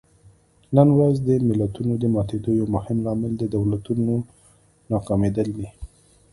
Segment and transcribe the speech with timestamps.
[0.75, 4.13] نن ورځ د ملتونو د ماتېدو یو مهم لامل د دولتونو
[4.91, 5.67] ناکامېدل دي.